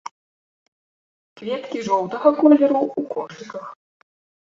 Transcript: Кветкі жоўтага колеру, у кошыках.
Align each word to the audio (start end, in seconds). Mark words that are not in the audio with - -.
Кветкі 1.43 1.83
жоўтага 1.91 2.27
колеру, 2.43 2.83
у 2.99 3.09
кошыках. 3.15 3.65